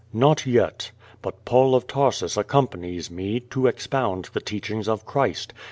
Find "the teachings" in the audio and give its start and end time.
4.33-4.87